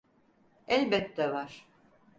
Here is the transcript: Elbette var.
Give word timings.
Elbette 0.67 1.31
var. 1.31 1.67